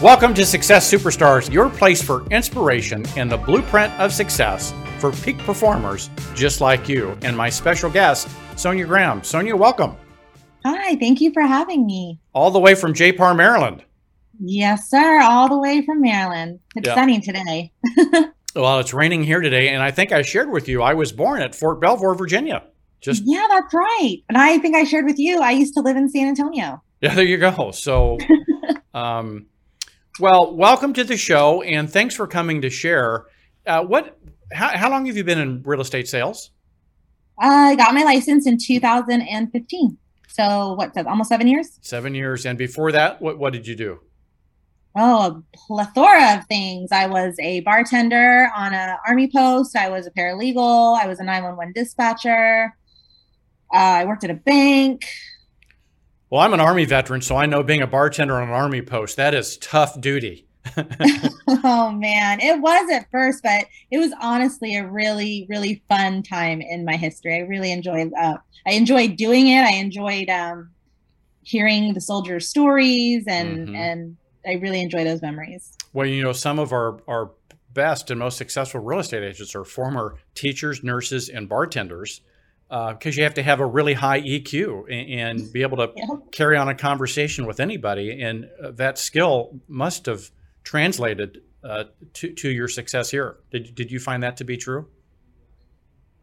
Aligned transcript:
Welcome 0.00 0.32
to 0.34 0.46
Success 0.46 0.88
Superstars, 0.88 1.52
your 1.52 1.68
place 1.68 2.00
for 2.00 2.24
inspiration 2.28 3.04
and 3.16 3.28
the 3.28 3.36
blueprint 3.36 3.92
of 3.94 4.12
success 4.12 4.72
for 5.00 5.10
peak 5.10 5.38
performers 5.38 6.08
just 6.36 6.60
like 6.60 6.88
you. 6.88 7.18
And 7.22 7.36
my 7.36 7.50
special 7.50 7.90
guest, 7.90 8.28
Sonia 8.54 8.86
Graham. 8.86 9.24
Sonia, 9.24 9.56
welcome. 9.56 9.96
Hi, 10.64 10.94
thank 10.94 11.20
you 11.20 11.32
for 11.32 11.42
having 11.42 11.84
me. 11.84 12.20
All 12.32 12.52
the 12.52 12.60
way 12.60 12.76
from 12.76 12.94
JPAR, 12.94 13.34
Maryland. 13.34 13.82
Yes, 14.38 14.88
sir. 14.88 15.20
All 15.20 15.48
the 15.48 15.58
way 15.58 15.84
from 15.84 16.00
Maryland. 16.00 16.60
It's 16.76 16.86
yeah. 16.86 16.94
sunny 16.94 17.20
today. 17.20 17.72
well, 18.54 18.78
it's 18.78 18.94
raining 18.94 19.24
here 19.24 19.40
today, 19.40 19.70
and 19.70 19.82
I 19.82 19.90
think 19.90 20.12
I 20.12 20.22
shared 20.22 20.52
with 20.52 20.68
you 20.68 20.80
I 20.80 20.94
was 20.94 21.10
born 21.10 21.42
at 21.42 21.56
Fort 21.56 21.80
Belvoir, 21.80 22.14
Virginia. 22.14 22.62
Just 23.00 23.24
yeah, 23.26 23.48
that's 23.50 23.74
right. 23.74 24.18
And 24.28 24.38
I 24.38 24.58
think 24.58 24.76
I 24.76 24.84
shared 24.84 25.06
with 25.06 25.18
you 25.18 25.40
I 25.40 25.50
used 25.50 25.74
to 25.74 25.80
live 25.80 25.96
in 25.96 26.08
San 26.08 26.28
Antonio. 26.28 26.80
Yeah, 27.00 27.16
there 27.16 27.24
you 27.24 27.38
go. 27.38 27.72
So, 27.72 28.18
um, 28.94 29.46
well, 30.18 30.54
welcome 30.54 30.92
to 30.94 31.04
the 31.04 31.16
show, 31.16 31.62
and 31.62 31.90
thanks 31.90 32.14
for 32.14 32.26
coming 32.26 32.62
to 32.62 32.70
share. 32.70 33.26
Uh, 33.66 33.82
what? 33.84 34.18
How, 34.52 34.68
how 34.76 34.90
long 34.90 35.06
have 35.06 35.16
you 35.16 35.24
been 35.24 35.38
in 35.38 35.62
real 35.62 35.80
estate 35.80 36.08
sales? 36.08 36.50
I 37.38 37.76
got 37.76 37.94
my 37.94 38.02
license 38.02 38.46
in 38.46 38.58
2015. 38.58 39.98
So 40.28 40.74
what? 40.74 40.96
Almost 41.06 41.28
seven 41.28 41.46
years. 41.46 41.78
Seven 41.82 42.14
years, 42.14 42.46
and 42.46 42.58
before 42.58 42.92
that, 42.92 43.20
what 43.20 43.38
what 43.38 43.52
did 43.52 43.66
you 43.66 43.76
do? 43.76 44.00
Oh, 44.96 45.26
a 45.26 45.56
plethora 45.56 46.38
of 46.38 46.46
things. 46.46 46.90
I 46.90 47.06
was 47.06 47.36
a 47.38 47.60
bartender 47.60 48.50
on 48.56 48.74
an 48.74 48.96
army 49.06 49.30
post. 49.30 49.76
I 49.76 49.88
was 49.88 50.06
a 50.06 50.10
paralegal. 50.10 50.98
I 50.98 51.06
was 51.06 51.20
a 51.20 51.24
911 51.24 51.72
dispatcher. 51.72 52.74
Uh, 53.72 53.76
I 53.76 54.04
worked 54.06 54.24
at 54.24 54.30
a 54.30 54.34
bank. 54.34 55.04
Well, 56.30 56.42
I'm 56.42 56.52
an 56.52 56.60
Army 56.60 56.84
veteran, 56.84 57.22
so 57.22 57.36
I 57.36 57.46
know 57.46 57.62
being 57.62 57.80
a 57.80 57.86
bartender 57.86 58.36
on 58.36 58.48
an 58.48 58.54
Army 58.54 58.82
post, 58.82 59.16
that 59.16 59.34
is 59.34 59.56
tough 59.58 59.98
duty. 60.00 60.46
oh, 61.48 61.90
man. 61.90 62.40
It 62.40 62.60
was 62.60 62.90
at 62.90 63.10
first, 63.10 63.42
but 63.42 63.66
it 63.90 63.96
was 63.96 64.12
honestly 64.20 64.76
a 64.76 64.86
really, 64.86 65.46
really 65.48 65.82
fun 65.88 66.22
time 66.22 66.60
in 66.60 66.84
my 66.84 66.96
history. 66.96 67.36
I 67.36 67.40
really 67.40 67.72
enjoyed 67.72 68.12
uh, 68.18 68.36
I 68.66 68.72
enjoyed 68.72 69.16
doing 69.16 69.48
it. 69.48 69.62
I 69.62 69.74
enjoyed 69.76 70.28
um, 70.28 70.70
hearing 71.42 71.94
the 71.94 72.00
soldiers' 72.00 72.48
stories 72.48 73.24
and 73.26 73.68
mm-hmm. 73.68 73.74
and 73.74 74.16
I 74.46 74.54
really 74.54 74.82
enjoy 74.82 75.04
those 75.04 75.22
memories. 75.22 75.72
Well, 75.94 76.06
you 76.06 76.22
know, 76.22 76.32
some 76.32 76.58
of 76.58 76.72
our, 76.72 77.00
our 77.08 77.30
best 77.72 78.10
and 78.10 78.18
most 78.20 78.36
successful 78.36 78.80
real 78.80 79.00
estate 79.00 79.22
agents 79.22 79.54
are 79.54 79.64
former 79.64 80.16
teachers, 80.34 80.84
nurses, 80.84 81.30
and 81.30 81.48
bartenders 81.48 82.20
because 82.68 83.16
uh, 83.16 83.18
you 83.18 83.22
have 83.22 83.34
to 83.34 83.42
have 83.42 83.60
a 83.60 83.66
really 83.66 83.94
high 83.94 84.20
EQ 84.20 84.84
and, 84.90 85.40
and 85.40 85.52
be 85.52 85.62
able 85.62 85.78
to 85.78 85.90
yeah. 85.96 86.04
carry 86.30 86.56
on 86.56 86.68
a 86.68 86.74
conversation 86.74 87.46
with 87.46 87.60
anybody. 87.60 88.20
And 88.22 88.48
uh, 88.62 88.72
that 88.72 88.98
skill 88.98 89.58
must 89.68 90.06
have 90.06 90.30
translated 90.64 91.40
uh, 91.64 91.84
to, 92.14 92.32
to 92.34 92.50
your 92.50 92.68
success 92.68 93.10
here. 93.10 93.38
Did, 93.50 93.74
did 93.74 93.90
you 93.90 93.98
find 93.98 94.22
that 94.22 94.36
to 94.38 94.44
be 94.44 94.56
true? 94.56 94.88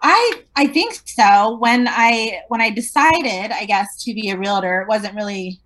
I 0.01 0.43
I 0.55 0.67
think 0.67 0.93
so. 1.05 1.57
When 1.57 1.87
I 1.87 2.41
when 2.49 2.61
I 2.61 2.69
decided, 2.69 3.51
I 3.51 3.65
guess, 3.65 4.03
to 4.03 4.13
be 4.13 4.29
a 4.29 4.37
realtor, 4.37 4.81
it 4.81 4.87
wasn't 4.87 5.15
really 5.15 5.59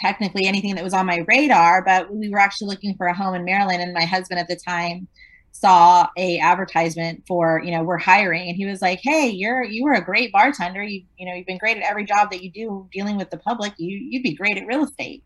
technically 0.00 0.46
anything 0.46 0.74
that 0.74 0.82
was 0.82 0.94
on 0.94 1.06
my 1.06 1.24
radar, 1.28 1.84
but 1.84 2.12
we 2.12 2.30
were 2.30 2.38
actually 2.38 2.68
looking 2.68 2.96
for 2.96 3.06
a 3.06 3.14
home 3.14 3.34
in 3.34 3.44
Maryland, 3.44 3.80
and 3.80 3.92
my 3.92 4.06
husband 4.06 4.40
at 4.40 4.48
the 4.48 4.56
time 4.56 5.06
saw 5.52 6.08
a 6.16 6.38
advertisement 6.38 7.24
for 7.26 7.60
you 7.64 7.70
know 7.70 7.82
we're 7.82 7.98
hiring 7.98 8.48
and 8.48 8.56
he 8.56 8.66
was 8.66 8.80
like 8.80 9.00
hey 9.02 9.28
you're 9.28 9.62
you 9.62 9.84
were 9.84 9.92
a 9.92 10.04
great 10.04 10.32
bartender. 10.32 10.82
You 10.82 11.02
you 11.18 11.26
know 11.26 11.34
you've 11.34 11.46
been 11.46 11.58
great 11.58 11.76
at 11.76 11.82
every 11.82 12.04
job 12.04 12.30
that 12.30 12.42
you 12.42 12.50
do 12.50 12.88
dealing 12.92 13.16
with 13.16 13.30
the 13.30 13.38
public. 13.38 13.74
You 13.76 13.96
you'd 13.96 14.22
be 14.22 14.34
great 14.34 14.56
at 14.56 14.66
real 14.66 14.84
estate. 14.84 15.22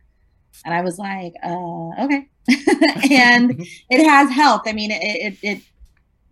And 0.64 0.72
i 0.72 0.82
was 0.82 0.98
like 0.98 1.34
uh 1.42 2.04
okay. 2.04 2.28
And 3.10 3.66
it 3.90 4.04
has 4.04 4.30
helped. 4.30 4.68
I 4.68 4.72
mean 4.72 4.90
it, 4.90 5.02
it, 5.02 5.38
it 5.42 5.62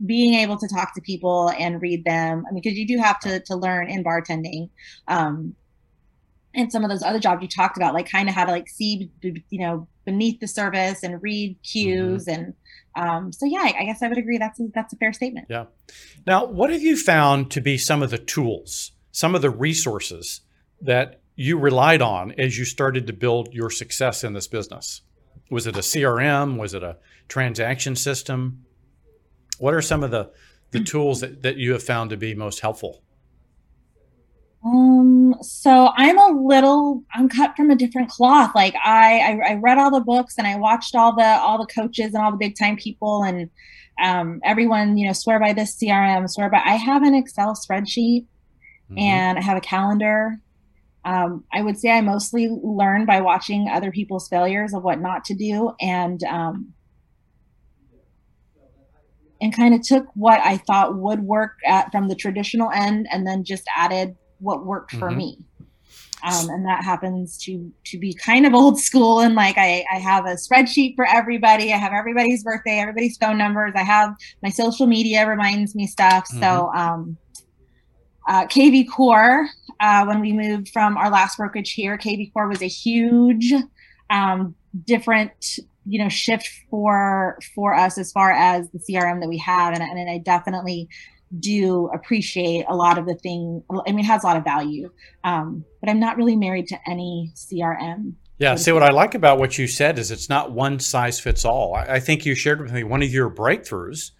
being 0.04 0.34
able 0.34 0.56
to 0.56 0.68
talk 0.68 0.94
to 0.94 1.00
people 1.00 1.50
and 1.58 1.80
read 1.80 2.04
them 2.04 2.44
i 2.48 2.52
mean 2.52 2.60
because 2.60 2.76
you 2.76 2.86
do 2.86 2.98
have 2.98 3.20
to 3.20 3.40
to 3.40 3.54
learn 3.54 3.88
in 3.88 4.02
bartending 4.02 4.68
um 5.06 5.54
and 6.54 6.70
some 6.70 6.84
of 6.84 6.90
those 6.90 7.02
other 7.02 7.18
jobs 7.18 7.42
you 7.42 7.48
talked 7.48 7.76
about 7.76 7.94
like 7.94 8.10
kind 8.10 8.28
of 8.28 8.34
how 8.34 8.44
to 8.44 8.50
like 8.50 8.68
see 8.68 9.10
you 9.22 9.58
know 9.58 9.86
beneath 10.04 10.40
the 10.40 10.48
surface 10.48 11.02
and 11.02 11.22
read 11.22 11.56
cues 11.62 12.26
mm-hmm. 12.26 12.42
and 12.42 12.54
um, 12.94 13.32
so 13.32 13.46
yeah, 13.46 13.72
I 13.78 13.84
guess 13.84 14.02
I 14.02 14.08
would 14.08 14.18
agree. 14.18 14.38
That's 14.38 14.60
a, 14.60 14.68
that's 14.74 14.92
a 14.92 14.96
fair 14.96 15.12
statement. 15.12 15.46
Yeah. 15.48 15.66
Now, 16.26 16.44
what 16.44 16.70
have 16.70 16.82
you 16.82 16.96
found 16.96 17.50
to 17.52 17.60
be 17.60 17.78
some 17.78 18.02
of 18.02 18.10
the 18.10 18.18
tools, 18.18 18.92
some 19.10 19.34
of 19.34 19.42
the 19.42 19.50
resources 19.50 20.42
that 20.80 21.20
you 21.34 21.58
relied 21.58 22.02
on 22.02 22.32
as 22.32 22.58
you 22.58 22.64
started 22.64 23.06
to 23.06 23.12
build 23.12 23.54
your 23.54 23.70
success 23.70 24.24
in 24.24 24.32
this 24.34 24.46
business? 24.46 25.02
Was 25.50 25.66
it 25.66 25.76
a 25.76 25.80
CRM? 25.80 26.58
Was 26.58 26.74
it 26.74 26.82
a 26.82 26.98
transaction 27.28 27.96
system? 27.96 28.64
What 29.58 29.74
are 29.74 29.82
some 29.82 30.02
of 30.02 30.10
the 30.10 30.30
the 30.70 30.82
tools 30.82 31.20
that, 31.20 31.42
that 31.42 31.58
you 31.58 31.72
have 31.72 31.82
found 31.82 32.10
to 32.10 32.16
be 32.16 32.34
most 32.34 32.60
helpful? 32.60 33.02
Um, 34.64 35.34
so 35.42 35.90
I'm 35.96 36.18
a 36.18 36.40
little, 36.40 37.02
I'm 37.12 37.28
cut 37.28 37.56
from 37.56 37.70
a 37.70 37.76
different 37.76 38.08
cloth. 38.08 38.54
Like 38.54 38.74
I, 38.84 39.18
I, 39.18 39.50
I, 39.50 39.54
read 39.54 39.76
all 39.76 39.90
the 39.90 40.00
books 40.00 40.38
and 40.38 40.46
I 40.46 40.56
watched 40.56 40.94
all 40.94 41.16
the, 41.16 41.24
all 41.24 41.58
the 41.58 41.66
coaches 41.66 42.14
and 42.14 42.22
all 42.22 42.30
the 42.30 42.36
big 42.36 42.56
time 42.56 42.76
people 42.76 43.24
and, 43.24 43.50
um, 44.00 44.40
everyone, 44.44 44.96
you 44.96 45.06
know, 45.06 45.12
swear 45.12 45.40
by 45.40 45.52
this 45.52 45.76
CRM, 45.76 46.30
swear 46.30 46.48
by, 46.48 46.62
I 46.64 46.76
have 46.76 47.02
an 47.02 47.14
Excel 47.14 47.54
spreadsheet 47.54 48.26
mm-hmm. 48.88 48.98
and 48.98 49.36
I 49.36 49.42
have 49.42 49.56
a 49.56 49.60
calendar. 49.60 50.38
Um, 51.04 51.44
I 51.52 51.60
would 51.60 51.76
say 51.76 51.90
I 51.90 52.00
mostly 52.00 52.48
learn 52.48 53.04
by 53.04 53.20
watching 53.20 53.68
other 53.68 53.90
people's 53.90 54.28
failures 54.28 54.74
of 54.74 54.84
what 54.84 55.00
not 55.00 55.24
to 55.24 55.34
do. 55.34 55.72
And, 55.80 56.22
um, 56.22 56.72
and 59.40 59.52
kind 59.52 59.74
of 59.74 59.82
took 59.82 60.06
what 60.14 60.38
I 60.38 60.56
thought 60.56 60.94
would 60.94 61.20
work 61.20 61.56
at, 61.66 61.90
from 61.90 62.06
the 62.06 62.14
traditional 62.14 62.70
end 62.70 63.08
and 63.10 63.26
then 63.26 63.42
just 63.42 63.64
added 63.76 64.16
what 64.42 64.66
worked 64.66 64.92
for 64.92 65.08
mm-hmm. 65.08 65.18
me. 65.18 65.38
Um, 66.24 66.50
and 66.50 66.66
that 66.66 66.84
happens 66.84 67.36
to 67.38 67.72
to 67.86 67.98
be 67.98 68.14
kind 68.14 68.46
of 68.46 68.54
old 68.54 68.78
school 68.78 69.20
and 69.20 69.34
like 69.34 69.58
I, 69.58 69.84
I 69.92 69.98
have 69.98 70.24
a 70.24 70.34
spreadsheet 70.34 70.94
for 70.94 71.04
everybody 71.04 71.72
i 71.72 71.76
have 71.76 71.92
everybody's 71.92 72.44
birthday 72.44 72.78
everybody's 72.78 73.16
phone 73.16 73.36
numbers 73.36 73.72
i 73.74 73.82
have 73.82 74.14
my 74.40 74.48
social 74.48 74.86
media 74.86 75.26
reminds 75.26 75.74
me 75.74 75.88
stuff 75.88 76.28
mm-hmm. 76.28 76.40
so 76.40 76.70
um, 76.76 77.16
uh, 78.28 78.46
kvCORE 78.46 79.46
uh, 79.80 80.04
when 80.04 80.20
we 80.20 80.32
moved 80.32 80.68
from 80.68 80.96
our 80.96 81.10
last 81.10 81.38
brokerage 81.38 81.72
here 81.72 81.98
kvCORE 81.98 82.48
was 82.48 82.62
a 82.62 82.68
huge 82.68 83.52
um, 84.10 84.54
different 84.84 85.58
you 85.86 85.98
know 85.98 86.08
shift 86.08 86.48
for 86.70 87.36
for 87.52 87.74
us 87.74 87.98
as 87.98 88.12
far 88.12 88.30
as 88.30 88.70
the 88.70 88.78
crm 88.78 89.20
that 89.20 89.28
we 89.28 89.38
have 89.38 89.74
and, 89.74 89.82
and 89.82 90.08
i 90.08 90.18
definitely 90.18 90.88
do 91.38 91.88
appreciate 91.94 92.64
a 92.68 92.74
lot 92.74 92.98
of 92.98 93.06
the 93.06 93.14
thing. 93.14 93.62
I 93.70 93.90
mean, 93.90 94.00
it 94.00 94.04
has 94.04 94.24
a 94.24 94.26
lot 94.26 94.36
of 94.36 94.44
value, 94.44 94.90
um, 95.24 95.64
but 95.80 95.88
I'm 95.88 96.00
not 96.00 96.16
really 96.16 96.36
married 96.36 96.68
to 96.68 96.78
any 96.86 97.32
CRM. 97.34 98.14
Yeah. 98.38 98.56
See, 98.56 98.72
what 98.72 98.82
I 98.82 98.90
like 98.90 99.14
about 99.14 99.38
what 99.38 99.56
you 99.56 99.66
said 99.66 99.98
is 99.98 100.10
it's 100.10 100.28
not 100.28 100.52
one 100.52 100.80
size 100.80 101.20
fits 101.20 101.44
all. 101.44 101.74
I, 101.74 101.84
I 101.84 102.00
think 102.00 102.26
you 102.26 102.34
shared 102.34 102.60
with 102.60 102.72
me 102.72 102.82
one 102.82 103.02
of 103.02 103.12
your 103.12 103.30
breakthroughs 103.30 104.10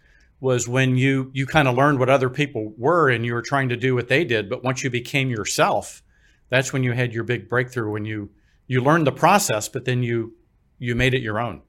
was 0.41 0.69
when 0.69 0.97
you 0.97 1.31
you 1.33 1.47
kind 1.47 1.69
of 1.69 1.77
learned 1.77 1.99
what 1.99 2.11
other 2.11 2.28
people 2.28 2.72
were 2.77 3.09
and 3.09 3.25
you 3.25 3.33
were 3.33 3.43
trying 3.43 3.69
to 3.69 3.77
do 3.77 3.95
what 3.95 4.09
they 4.09 4.25
did. 4.25 4.49
But 4.49 4.62
once 4.62 4.84
you 4.84 4.91
became 4.91 5.28
yourself, 5.31 6.03
that's 6.51 6.72
when 6.72 6.83
you 6.83 6.93
had 6.93 7.12
your 7.12 7.25
big 7.25 7.49
breakthrough. 7.49 7.91
When 7.91 8.05
you 8.05 8.31
you 8.67 8.81
learned 8.81 9.06
the 9.06 9.12
process, 9.12 9.69
but 9.69 9.84
then 9.84 10.03
you 10.03 10.34
you 10.78 10.95
made 10.95 11.15
it 11.15 11.22
your 11.22 11.41
own. 11.41 11.62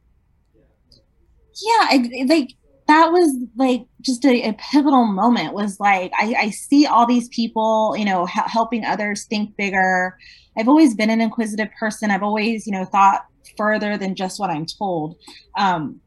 Yeah, 1.62 1.88
I, 1.90 2.26
like 2.28 2.56
that 2.88 3.12
was 3.12 3.36
like 3.56 3.86
just 4.02 4.26
a, 4.26 4.50
a, 4.50 4.54
pivotal 4.54 5.06
moment 5.06 5.54
was 5.54 5.80
like 5.80 6.12
I, 6.18 6.36
I, 6.38 6.50
see 6.50 6.86
all 6.86 7.06
these 7.06 7.30
people 7.30 7.96
you 7.98 8.06
know 8.06 8.28
h- 8.28 8.46
helping 8.48 8.86
others 8.86 9.26
think 9.26 9.56
bigger. 9.58 10.18
I've 10.58 10.68
always 10.68 10.96
been 10.96 11.10
an 11.10 11.22
inquisitive 11.22 11.70
person. 11.80 12.12
I've 12.12 12.24
always 12.24 12.68
you 12.68 12.74
know 12.74 12.86
thought 12.86 13.26
further 13.58 13.98
than 13.98 14.16
just 14.16 14.40
what 14.40 14.50
i'm 14.50 14.66
told. 14.66 15.16
Um, 15.58 16.00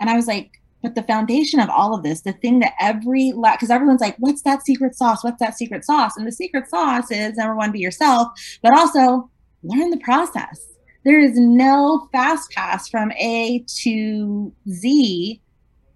and 0.00 0.10
i 0.10 0.14
was 0.14 0.26
like 0.26 0.50
but 0.82 0.94
the 0.94 1.02
foundation 1.04 1.60
of 1.60 1.70
all 1.70 1.94
of 1.94 2.02
this 2.02 2.22
the 2.22 2.32
thing 2.32 2.58
that 2.58 2.72
every 2.80 3.32
because 3.32 3.70
everyone's 3.70 4.00
like 4.00 4.16
what's 4.18 4.42
that 4.42 4.64
secret 4.64 4.96
sauce? 4.96 5.22
What's 5.22 5.40
that 5.40 5.56
secret 5.56 5.84
sauce? 5.84 6.16
And 6.16 6.26
the 6.26 6.32
secret 6.32 6.68
sauce 6.68 7.10
is 7.10 7.36
number 7.36 7.54
one 7.54 7.72
be 7.72 7.78
yourself 7.78 8.28
but 8.62 8.76
also 8.76 9.30
learn 9.62 9.90
the 9.90 9.98
process. 9.98 10.68
There 11.04 11.20
is 11.20 11.36
no 11.36 12.08
fast 12.12 12.50
pass 12.52 12.88
from 12.88 13.12
a 13.12 13.64
to 13.82 14.52
z 14.70 15.41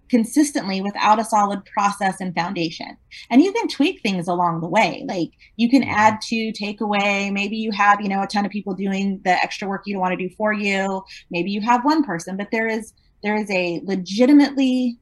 consistently 0.09 0.81
without 0.81 1.19
a 1.19 1.25
solid 1.25 1.63
process 1.65 2.19
and 2.19 2.33
foundation. 2.33 2.97
And 3.29 3.41
you 3.41 3.51
can 3.51 3.67
tweak 3.67 4.01
things 4.01 4.27
along 4.27 4.61
the 4.61 4.67
way. 4.67 5.03
Like 5.07 5.31
you 5.55 5.69
can 5.69 5.83
add 5.83 6.15
mm-hmm. 6.15 6.51
to, 6.51 6.51
take 6.53 6.81
away. 6.81 7.29
Maybe 7.31 7.57
you 7.57 7.71
have, 7.71 8.01
you 8.01 8.09
know, 8.09 8.21
a 8.21 8.27
ton 8.27 8.45
of 8.45 8.51
people 8.51 8.73
doing 8.73 9.21
the 9.23 9.31
extra 9.31 9.67
work 9.67 9.83
you 9.85 9.93
don't 9.93 10.01
want 10.01 10.17
to 10.17 10.27
do 10.27 10.33
for 10.35 10.53
you. 10.53 11.03
Maybe 11.31 11.51
you 11.51 11.61
have 11.61 11.83
one 11.83 12.03
person, 12.03 12.37
but 12.37 12.49
there 12.51 12.67
is 12.67 12.93
there 13.23 13.35
is 13.35 13.49
a 13.49 13.81
legitimately 13.83 14.97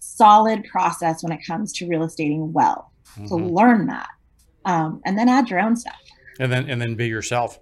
solid 0.00 0.64
process 0.64 1.22
when 1.22 1.32
it 1.32 1.40
comes 1.46 1.72
to 1.72 1.86
real 1.88 2.02
estating 2.02 2.52
well. 2.52 2.92
Mm-hmm. 3.16 3.26
So 3.26 3.36
learn 3.36 3.86
that. 3.86 4.08
Um, 4.64 5.00
and 5.04 5.18
then 5.18 5.28
add 5.28 5.48
your 5.50 5.60
own 5.60 5.76
stuff. 5.76 6.00
And 6.40 6.50
then 6.50 6.68
and 6.68 6.80
then 6.80 6.94
be 6.94 7.06
yourself. 7.06 7.58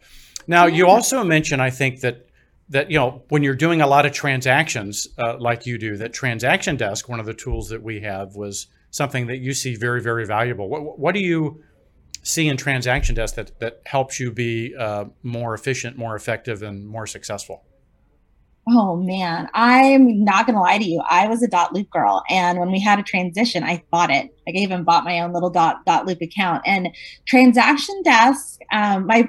Now 0.47 0.67
you 0.67 0.89
also 0.89 1.23
mentioned, 1.23 1.63
I 1.63 1.71
think 1.71 2.01
that 2.01 2.27
that 2.73 2.91
you 2.91 2.99
know 2.99 3.23
when 3.29 3.43
you're 3.43 3.55
doing 3.55 3.81
a 3.81 3.87
lot 3.87 4.05
of 4.07 4.13
transactions 4.13 5.07
uh, 5.19 5.37
like 5.39 5.67
you 5.67 5.79
do 5.79 5.97
that 5.97 6.13
transaction 6.13 6.77
desk 6.77 7.09
one 7.09 7.21
of 7.21 7.27
the 7.27 7.35
tools 7.35 7.69
that 7.69 7.83
we 7.83 8.01
have 8.01 8.35
was 8.35 8.67
something 8.91 9.27
that 9.27 9.39
you 9.39 9.53
see 9.53 9.77
very 9.77 10.01
very 10.01 10.27
valuable 10.27 10.69
what, 10.69 10.99
what 10.99 11.15
do 11.15 11.21
you 11.21 11.63
see 12.25 12.49
in 12.49 12.57
transaction 12.57 13.15
desk 13.15 13.35
that, 13.35 13.59
that 13.61 13.83
helps 13.87 14.19
you 14.19 14.33
be 14.33 14.75
uh, 14.77 15.05
more 15.23 15.55
efficient 15.55 15.97
more 15.97 16.17
effective 16.17 16.63
and 16.63 16.87
more 16.87 17.07
successful 17.07 17.65
Oh 18.69 18.95
man, 18.95 19.49
I'm 19.55 20.23
not 20.23 20.47
gonna 20.47 20.61
lie 20.61 20.79
to 20.79 20.85
you. 20.85 21.03
I 21.05 21.27
was 21.27 21.43
a 21.43 21.49
dotloop 21.49 21.91
girl, 21.91 22.23
and 22.31 22.61
when 22.61 22.71
we 22.71 22.79
had 22.79 23.01
a 23.01 23.03
transition, 23.03 23.65
I 23.65 23.83
bought 23.91 24.13
it. 24.13 24.31
I 24.47 24.53
even 24.53 24.85
bought 24.85 25.03
my 25.03 25.19
own 25.19 25.33
little 25.33 25.51
dot 25.51 25.85
dotloop 25.85 26.23
account. 26.23 26.63
And 26.65 26.91
transaction 27.27 28.01
desk, 28.05 28.61
um, 28.71 29.07
my 29.09 29.29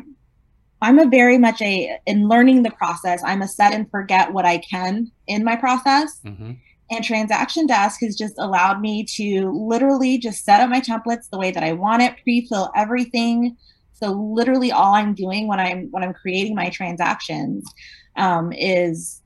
I'm 0.84 1.00
a 1.00 1.08
very 1.08 1.38
much 1.38 1.62
a 1.62 1.98
in 2.06 2.28
learning 2.28 2.64
the 2.64 2.72
process. 2.72 3.24
I'm 3.24 3.42
a 3.42 3.48
set 3.48 3.74
and 3.74 3.90
forget 3.90 4.34
what 4.34 4.46
I 4.46 4.58
can 4.58 5.10
in 5.28 5.44
my 5.44 5.56
process. 5.56 6.20
Mm-hmm. 6.26 6.52
And 6.92 7.04
transaction 7.04 7.66
desk 7.66 8.02
has 8.02 8.18
just 8.18 8.36
allowed 8.38 8.82
me 8.82 9.06
to 9.16 9.50
literally 9.52 10.18
just 10.18 10.44
set 10.44 10.60
up 10.60 10.70
my 10.70 10.82
templates 10.82 11.30
the 11.30 11.40
way 11.40 11.52
that 11.52 11.64
I 11.64 11.72
want 11.72 12.02
it, 12.02 12.22
pre-fill 12.22 12.70
everything. 12.76 13.56
So 13.94 14.12
literally 14.12 14.72
all 14.74 14.94
I'm 14.94 15.14
doing 15.14 15.48
when 15.48 15.60
I'm 15.60 15.88
when 15.92 16.04
I'm 16.04 16.14
creating 16.14 16.54
my 16.54 16.70
transactions 16.70 17.66
um, 18.18 18.52
is 18.52 19.22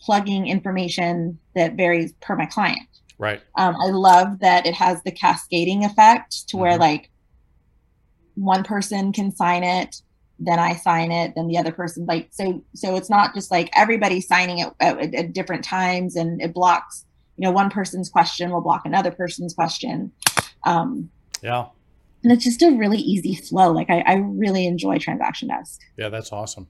plugging 0.00 0.46
information 0.46 1.38
that 1.54 1.74
varies 1.74 2.12
per 2.20 2.36
my 2.36 2.46
client. 2.46 2.86
Right. 3.16 3.40
Um, 3.56 3.74
I 3.76 3.86
love 3.86 4.40
that 4.40 4.66
it 4.66 4.74
has 4.74 5.02
the 5.02 5.10
cascading 5.10 5.84
effect 5.84 6.48
to 6.48 6.56
mm-hmm. 6.56 6.62
where 6.62 6.78
like 6.78 7.10
one 8.34 8.62
person 8.62 9.12
can 9.12 9.34
sign 9.34 9.64
it 9.64 10.02
then 10.38 10.58
I 10.58 10.76
sign 10.76 11.10
it, 11.10 11.34
then 11.34 11.48
the 11.48 11.58
other 11.58 11.72
person 11.72 12.06
like 12.06 12.28
so 12.30 12.62
so 12.74 12.96
it's 12.96 13.10
not 13.10 13.34
just 13.34 13.50
like 13.50 13.70
everybody 13.74 14.20
signing 14.20 14.58
it 14.58 14.72
at, 14.80 15.14
at, 15.14 15.32
different 15.32 15.64
times 15.64 16.16
and 16.16 16.40
it 16.40 16.54
blocks 16.54 17.04
you 17.36 17.44
know 17.44 17.50
one 17.50 17.70
person's 17.70 18.08
question 18.08 18.50
will 18.50 18.60
block 18.60 18.82
another 18.84 19.10
person's 19.10 19.54
question. 19.54 20.12
Um, 20.64 21.10
yeah. 21.42 21.66
And 22.22 22.32
it's 22.32 22.44
just 22.44 22.62
a 22.62 22.70
really 22.70 22.98
easy 22.98 23.36
flow. 23.36 23.70
Like 23.72 23.90
I, 23.90 24.00
I 24.00 24.14
really 24.14 24.66
enjoy 24.66 24.98
Transaction 24.98 25.48
Desk. 25.48 25.80
Yeah, 25.96 26.08
that's 26.08 26.32
awesome. 26.32 26.68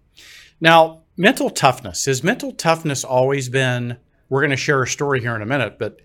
Now, 0.60 1.02
mental 1.16 1.48
toughness. 1.50 2.04
Has 2.04 2.22
mental 2.22 2.52
toughness 2.52 3.02
always 3.02 3.48
been? 3.48 3.96
We're 4.28 4.40
going 4.40 4.50
to 4.50 4.56
share 4.56 4.82
a 4.82 4.86
story 4.86 5.20
here 5.20 5.34
in 5.34 5.40
a 5.40 5.46
minute, 5.46 5.78
but 5.78 6.00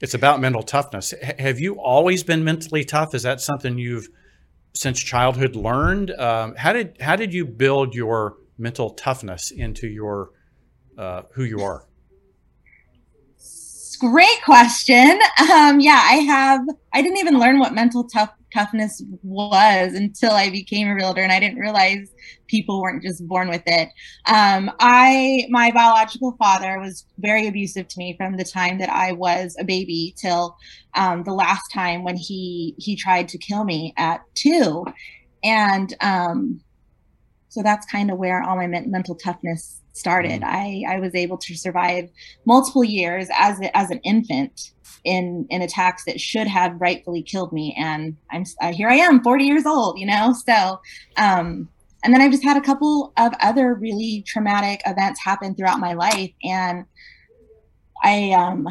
it's 0.00 0.14
about 0.14 0.40
mental 0.40 0.62
toughness. 0.62 1.12
H- 1.20 1.38
have 1.38 1.60
you 1.60 1.78
always 1.78 2.22
been 2.22 2.44
mentally 2.44 2.84
tough? 2.84 3.14
Is 3.14 3.24
that 3.24 3.42
something 3.42 3.76
you've 3.78 4.08
since 4.78 5.00
childhood 5.00 5.56
learned? 5.56 6.12
Um, 6.12 6.54
how 6.54 6.72
did 6.72 6.96
how 7.00 7.16
did 7.16 7.34
you 7.34 7.44
build 7.44 7.96
your 7.96 8.36
mental 8.58 8.90
toughness 8.90 9.50
into 9.50 9.88
your 9.88 10.30
uh, 10.96 11.22
who 11.32 11.42
you 11.42 11.60
are? 11.62 11.84
Great 13.98 14.40
question. 14.44 15.18
Um, 15.52 15.80
yeah, 15.80 16.00
I 16.04 16.22
have. 16.28 16.60
I 16.92 17.02
didn't 17.02 17.18
even 17.18 17.40
learn 17.40 17.58
what 17.58 17.74
mental 17.74 18.04
tough 18.04 18.32
toughness 18.52 19.02
was 19.22 19.94
until 19.94 20.32
I 20.32 20.50
became 20.50 20.88
a 20.88 20.94
realtor, 20.94 21.22
and 21.22 21.32
I 21.32 21.40
didn't 21.40 21.58
realize 21.58 22.12
people 22.46 22.80
weren't 22.80 23.02
just 23.02 23.26
born 23.26 23.48
with 23.48 23.62
it. 23.66 23.88
Um, 24.26 24.70
I, 24.80 25.46
my 25.50 25.70
biological 25.70 26.36
father 26.38 26.78
was 26.78 27.06
very 27.18 27.46
abusive 27.46 27.88
to 27.88 27.98
me 27.98 28.16
from 28.16 28.36
the 28.36 28.44
time 28.44 28.78
that 28.78 28.90
I 28.90 29.12
was 29.12 29.56
a 29.58 29.64
baby 29.64 30.14
till 30.16 30.56
um, 30.94 31.22
the 31.24 31.34
last 31.34 31.70
time 31.72 32.04
when 32.04 32.16
he 32.16 32.74
he 32.78 32.96
tried 32.96 33.28
to 33.28 33.38
kill 33.38 33.64
me 33.64 33.94
at 33.96 34.22
two, 34.34 34.84
and 35.42 35.94
um, 36.00 36.60
so 37.48 37.62
that's 37.62 37.86
kind 37.86 38.10
of 38.10 38.18
where 38.18 38.42
all 38.42 38.56
my 38.56 38.66
mental 38.66 39.14
toughness 39.14 39.80
started. 39.92 40.42
Mm-hmm. 40.42 40.88
I 40.88 40.94
I 40.96 41.00
was 41.00 41.14
able 41.14 41.38
to 41.38 41.54
survive 41.56 42.08
multiple 42.46 42.84
years 42.84 43.28
as 43.36 43.60
as 43.74 43.90
an 43.90 43.98
infant 43.98 44.72
in 45.04 45.46
in 45.50 45.62
attacks 45.62 46.04
that 46.04 46.20
should 46.20 46.46
have 46.46 46.80
rightfully 46.80 47.22
killed 47.22 47.52
me. 47.52 47.74
And 47.78 48.16
i'm 48.30 48.44
uh, 48.60 48.72
here 48.72 48.88
i 48.88 48.94
am 48.94 49.22
40 49.22 49.44
years 49.44 49.66
old 49.66 49.98
you 49.98 50.06
know? 50.06 50.34
So 50.46 50.80
um 51.16 51.68
and 52.04 52.14
then 52.14 52.20
i've 52.20 52.30
just 52.30 52.44
had 52.44 52.56
a 52.56 52.60
couple 52.60 53.12
of 53.16 53.32
other 53.40 53.74
really 53.74 54.24
traumatic 54.26 54.80
events 54.86 55.20
happen 55.22 55.54
throughout 55.54 55.80
my 55.80 55.94
life. 55.94 56.30
And 56.44 56.84
i 58.02 58.30
um 58.32 58.68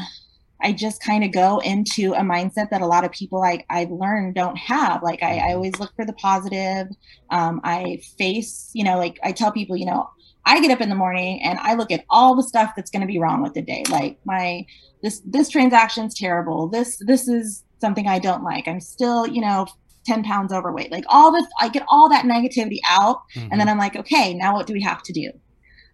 i 0.62 0.72
just 0.72 1.04
kind 1.04 1.24
of 1.24 1.32
go 1.32 1.60
into 1.60 2.14
a 2.14 2.22
mindset 2.22 2.70
that 2.72 2.82
a 2.82 2.88
lot 2.88 3.04
of 3.06 3.12
people 3.12 3.40
like 3.40 3.66
i've 3.70 3.92
learned 3.92 4.36
don't 4.36 4.58
have. 4.58 5.04
Like 5.04 5.22
i, 5.24 5.50
I 5.50 5.54
always 5.54 5.80
look 5.80 5.94
for 5.96 6.06
the 6.06 6.14
positive. 6.14 6.88
Um, 7.30 7.62
i 7.64 8.00
face 8.18 8.72
you 8.74 8.84
know 8.84 8.98
like 8.98 9.20
i 9.24 9.32
tell 9.32 9.52
people 9.52 9.76
you 9.76 9.86
know 9.86 10.10
I 10.48 10.62
get 10.62 10.72
up 10.72 10.80
in 10.80 10.90
the 10.90 10.96
morning 10.96 11.44
and 11.44 11.60
I 11.60 11.74
look 11.74 11.92
at 11.92 12.06
all 12.10 12.34
the 12.34 12.42
stuff 12.42 12.72
that's 12.76 12.90
going 12.90 13.02
to 13.02 13.08
be 13.08 13.20
wrong 13.20 13.44
with 13.44 13.54
the 13.54 13.62
day. 13.62 13.84
Like 13.90 14.18
my 14.26 14.66
this 15.04 15.22
this 15.26 15.50
transaction's 15.50 16.18
terrible. 16.18 16.68
This 16.70 16.98
this 17.06 17.28
is 17.28 17.64
something 17.80 18.08
I 18.08 18.18
don't 18.18 18.44
like. 18.44 18.68
I'm 18.68 18.80
still, 18.80 19.28
you 19.28 19.42
know, 19.42 19.68
10 20.06 20.24
pounds 20.24 20.54
overweight. 20.54 20.92
Like 20.92 21.04
all 21.10 21.32
this, 21.34 21.46
I 21.60 21.68
get 21.68 21.86
all 21.90 22.10
that 22.10 22.26
negativity 22.26 22.80
out. 22.88 23.22
Mm-hmm. 23.36 23.50
And 23.52 23.60
then 23.60 23.68
I'm 23.68 23.78
like, 23.78 23.98
okay, 23.98 24.34
now 24.34 24.54
what 24.54 24.66
do 24.68 24.74
we 24.74 24.82
have 24.82 25.04
to 25.04 25.14
do? 25.14 25.32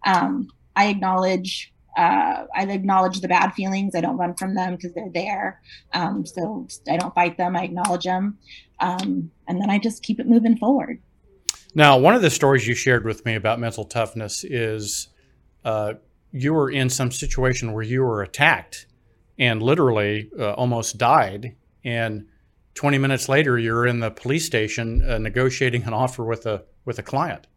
Um, 0.05 0.49
I 0.75 0.87
acknowledge 0.87 1.73
uh, 1.97 2.45
I 2.55 2.63
acknowledge 2.63 3.21
the 3.21 3.27
bad 3.27 3.53
feelings. 3.53 3.93
I 3.95 4.01
don't 4.01 4.17
run 4.17 4.35
from 4.35 4.55
them 4.55 4.75
because 4.75 4.93
they're 4.93 5.11
there. 5.13 5.61
Um, 5.93 6.25
so 6.25 6.67
I 6.89 6.97
don't 6.97 7.13
fight 7.13 7.37
them. 7.37 7.55
I 7.55 7.63
acknowledge 7.63 8.03
them. 8.03 8.37
Um, 8.79 9.31
and 9.47 9.61
then 9.61 9.69
I 9.69 9.77
just 9.77 10.01
keep 10.01 10.19
it 10.19 10.27
moving 10.27 10.57
forward. 10.57 11.01
Now, 11.75 11.97
one 11.97 12.13
of 12.15 12.21
the 12.21 12.29
stories 12.29 12.67
you 12.67 12.75
shared 12.75 13.03
with 13.03 13.25
me 13.25 13.35
about 13.35 13.59
mental 13.59 13.85
toughness 13.85 14.43
is 14.43 15.07
uh, 15.65 15.93
you 16.31 16.53
were 16.53 16.69
in 16.69 16.89
some 16.89 17.11
situation 17.11 17.73
where 17.73 17.83
you 17.83 18.01
were 18.01 18.21
attacked 18.21 18.85
and 19.39 19.61
literally 19.61 20.29
uh, 20.37 20.53
almost 20.53 20.97
died. 20.97 21.55
And 21.83 22.27
20 22.75 22.97
minutes 22.97 23.27
later, 23.27 23.57
you're 23.57 23.87
in 23.87 23.99
the 23.99 24.11
police 24.11 24.45
station 24.45 25.07
uh, 25.07 25.17
negotiating 25.17 25.83
an 25.83 25.93
offer 25.93 26.23
with 26.23 26.45
a 26.45 26.63
with 26.85 26.99
a 26.99 27.03
client. 27.03 27.47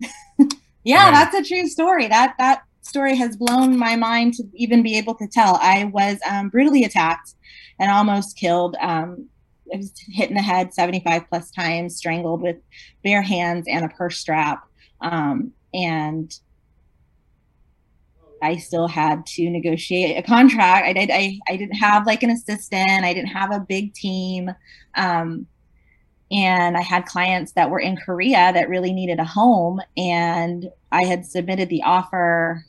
yeah, 0.84 1.10
that's 1.10 1.34
a 1.34 1.42
true 1.42 1.66
story. 1.66 2.06
That 2.08 2.34
that 2.38 2.62
story 2.82 3.16
has 3.16 3.36
blown 3.36 3.78
my 3.78 3.96
mind 3.96 4.34
to 4.34 4.44
even 4.54 4.82
be 4.82 4.98
able 4.98 5.14
to 5.16 5.26
tell. 5.26 5.58
I 5.60 5.84
was 5.84 6.18
um, 6.28 6.48
brutally 6.48 6.84
attacked 6.84 7.34
and 7.78 7.90
almost 7.90 8.36
killed. 8.36 8.76
Um, 8.80 9.28
I 9.72 9.76
was 9.76 9.92
hit 10.08 10.28
in 10.28 10.36
the 10.36 10.42
head 10.42 10.74
75 10.74 11.28
plus 11.28 11.50
times, 11.50 11.96
strangled 11.96 12.42
with 12.42 12.56
bare 13.02 13.22
hands 13.22 13.66
and 13.68 13.84
a 13.84 13.88
purse 13.88 14.18
strap. 14.18 14.64
Um, 15.00 15.52
and 15.72 16.32
I 18.42 18.56
still 18.56 18.88
had 18.88 19.24
to 19.26 19.48
negotiate 19.48 20.18
a 20.18 20.22
contract. 20.22 20.86
I 20.86 20.92
did. 20.92 21.10
I, 21.10 21.38
I 21.48 21.56
didn't 21.56 21.76
have 21.76 22.06
like 22.06 22.22
an 22.22 22.30
assistant. 22.30 23.04
I 23.04 23.14
didn't 23.14 23.28
have 23.28 23.52
a 23.52 23.60
big 23.60 23.94
team. 23.94 24.50
Um, 24.94 25.46
and 26.30 26.76
I 26.76 26.82
had 26.82 27.06
clients 27.06 27.52
that 27.52 27.70
were 27.70 27.80
in 27.80 27.96
Korea 27.96 28.52
that 28.52 28.68
really 28.68 28.92
needed 28.92 29.18
a 29.18 29.24
home. 29.24 29.80
And 29.96 30.70
I 30.92 31.04
had 31.04 31.24
submitted 31.24 31.68
the 31.68 31.82
offer 31.82 32.64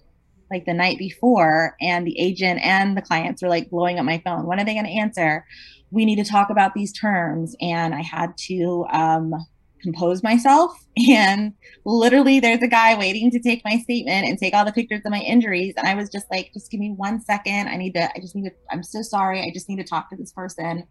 like 0.55 0.65
the 0.65 0.73
night 0.73 0.97
before, 0.97 1.75
and 1.81 2.07
the 2.07 2.19
agent 2.19 2.61
and 2.63 2.97
the 2.97 3.01
clients 3.01 3.41
were 3.41 3.49
like 3.49 3.69
blowing 3.69 3.99
up 3.99 4.05
my 4.05 4.21
phone. 4.25 4.45
When 4.45 4.59
are 4.59 4.65
they 4.65 4.73
going 4.73 4.85
to 4.85 4.91
answer? 4.91 5.45
we 5.91 6.05
need 6.05 6.17
to 6.17 6.29
talk 6.29 6.49
about 6.49 6.73
these 6.73 6.91
terms. 6.91 7.55
And 7.61 7.95
I 7.95 8.01
had 8.01 8.37
to 8.49 8.85
um, 8.91 9.33
compose 9.81 10.21
myself. 10.21 10.77
And 11.09 11.51
literally, 11.83 12.39
there's 12.39 12.61
a 12.61 12.69
guy 12.69 12.97
waiting 12.97 13.29
to 13.31 13.39
take 13.39 13.61
my 13.65 13.79
statement 13.79 14.25
and 14.25 14.39
take 14.39 14.53
all 14.53 14.63
the 14.63 14.71
pictures 14.71 15.01
of 15.03 15.11
my 15.11 15.19
injuries. 15.19 15.73
And 15.75 15.85
I 15.85 15.93
was 15.93 16.09
just 16.09 16.25
like, 16.31 16.53
just 16.53 16.71
give 16.71 16.79
me 16.79 16.91
one 16.91 17.21
second. 17.21 17.67
I 17.67 17.75
need 17.75 17.95
to, 17.95 18.09
I 18.15 18.21
just 18.21 18.33
need 18.33 18.45
to, 18.45 18.55
I'm 18.71 18.81
so 18.81 19.01
sorry. 19.01 19.41
I 19.41 19.51
just 19.53 19.67
need 19.67 19.75
to 19.75 19.83
talk 19.83 20.09
to 20.11 20.15
this 20.15 20.31
person. 20.31 20.87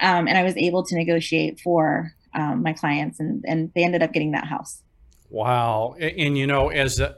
Um, 0.00 0.26
and 0.26 0.36
I 0.36 0.42
was 0.42 0.56
able 0.56 0.84
to 0.86 0.96
negotiate 0.96 1.60
for 1.60 2.12
um, 2.34 2.64
my 2.64 2.72
clients, 2.72 3.20
and, 3.20 3.44
and 3.46 3.70
they 3.76 3.84
ended 3.84 4.02
up 4.02 4.12
getting 4.12 4.32
that 4.32 4.48
house. 4.48 4.82
Wow. 5.30 5.94
And, 6.00 6.18
and 6.18 6.38
you 6.38 6.48
know, 6.48 6.70
as 6.70 6.98
a, 6.98 7.14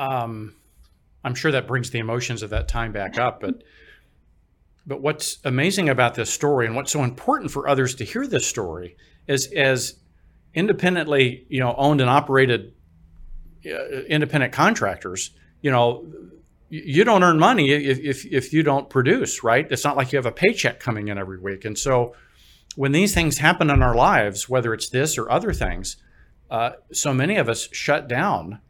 um, 0.00 0.54
I'm 1.22 1.34
sure 1.34 1.52
that 1.52 1.66
brings 1.66 1.90
the 1.90 1.98
emotions 1.98 2.42
of 2.42 2.50
that 2.50 2.68
time 2.68 2.92
back 2.92 3.18
up, 3.18 3.40
but 3.40 3.62
but 4.86 5.02
what's 5.02 5.38
amazing 5.44 5.90
about 5.90 6.14
this 6.14 6.30
story 6.30 6.66
and 6.66 6.74
what's 6.74 6.90
so 6.90 7.04
important 7.04 7.50
for 7.50 7.68
others 7.68 7.94
to 7.96 8.04
hear 8.04 8.26
this 8.26 8.46
story 8.46 8.96
is 9.28 9.52
as 9.52 9.96
independently, 10.54 11.46
you 11.48 11.60
know, 11.60 11.74
owned 11.76 12.00
and 12.00 12.08
operated 12.08 12.72
uh, 13.66 13.68
independent 14.08 14.54
contractors, 14.54 15.32
you 15.60 15.70
know, 15.70 16.06
you 16.70 17.04
don't 17.04 17.22
earn 17.22 17.38
money 17.38 17.70
if, 17.72 17.98
if, 17.98 18.24
if 18.24 18.52
you 18.52 18.62
don't 18.62 18.88
produce, 18.88 19.44
right? 19.44 19.66
It's 19.70 19.84
not 19.84 19.96
like 19.96 20.12
you 20.12 20.16
have 20.16 20.26
a 20.26 20.32
paycheck 20.32 20.80
coming 20.80 21.08
in 21.08 21.18
every 21.18 21.38
week. 21.38 21.64
And 21.64 21.76
so 21.76 22.14
when 22.74 22.92
these 22.92 23.12
things 23.12 23.38
happen 23.38 23.70
in 23.70 23.82
our 23.82 23.94
lives, 23.94 24.48
whether 24.48 24.72
it's 24.72 24.88
this 24.88 25.18
or 25.18 25.30
other 25.30 25.52
things, 25.52 25.96
uh, 26.50 26.70
so 26.92 27.12
many 27.12 27.36
of 27.36 27.48
us 27.48 27.68
shut 27.72 28.08
down. 28.08 28.60